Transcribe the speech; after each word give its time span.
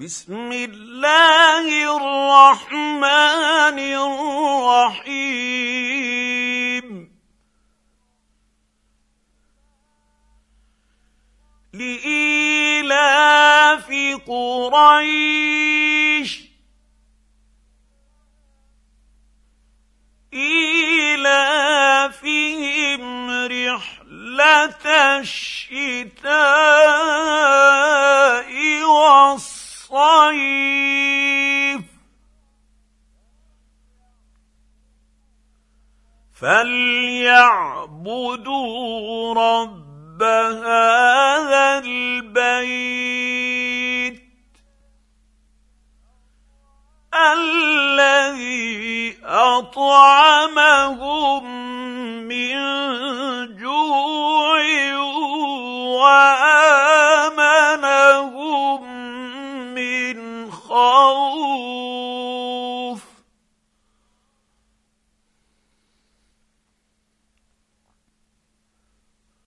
بسم 0.00 0.52
الله 0.52 1.68
الرحمن 1.96 3.78
الرحيم 4.78 7.10
لإيلاف 11.72 13.86
قريش 14.26 16.40
إيلافهم 20.34 23.30
رحلة 23.74 25.18
الشتاء 25.18 26.67
فليعبدوا 36.40 39.34
رب 39.34 40.22
هذا 40.62 41.82
البيت 41.84 44.22
الذي 47.34 49.16
اطعمهم 49.24 51.44
من 52.28 52.58
جوع 53.56 54.62
وامنهم 55.98 58.84
من 59.74 60.50
خوف 60.50 61.07